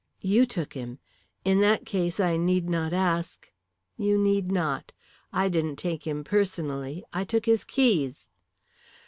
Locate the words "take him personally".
5.75-7.03